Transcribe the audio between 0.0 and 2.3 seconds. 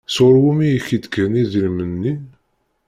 Sɣur wumi i k-d-kan idrimen-nni?